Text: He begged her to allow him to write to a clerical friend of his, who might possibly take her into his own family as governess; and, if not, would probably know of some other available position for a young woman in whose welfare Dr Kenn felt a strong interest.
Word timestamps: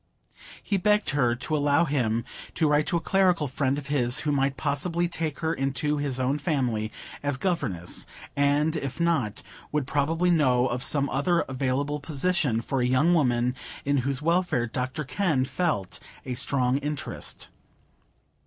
He 0.63 0.77
begged 0.77 1.11
her 1.11 1.35
to 1.35 1.55
allow 1.55 1.85
him 1.85 2.25
to 2.55 2.67
write 2.67 2.87
to 2.87 2.97
a 2.97 3.01
clerical 3.01 3.47
friend 3.47 3.77
of 3.77 3.85
his, 3.85 4.21
who 4.21 4.31
might 4.31 4.57
possibly 4.57 5.07
take 5.07 5.41
her 5.41 5.53
into 5.53 5.97
his 5.99 6.19
own 6.19 6.39
family 6.39 6.91
as 7.21 7.37
governess; 7.37 8.07
and, 8.35 8.75
if 8.75 8.99
not, 8.99 9.43
would 9.71 9.85
probably 9.85 10.31
know 10.31 10.65
of 10.65 10.81
some 10.81 11.07
other 11.11 11.41
available 11.41 11.99
position 11.99 12.61
for 12.61 12.81
a 12.81 12.87
young 12.87 13.13
woman 13.13 13.55
in 13.85 13.97
whose 13.97 14.23
welfare 14.23 14.65
Dr 14.65 15.03
Kenn 15.03 15.45
felt 15.45 15.99
a 16.25 16.33
strong 16.33 16.77
interest. 16.79 17.49